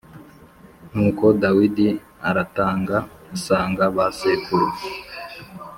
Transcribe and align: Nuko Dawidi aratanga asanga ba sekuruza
Nuko 0.93 1.25
Dawidi 1.41 1.87
aratanga 2.29 2.97
asanga 3.35 3.83
ba 3.95 4.05
sekuruza 4.17 4.85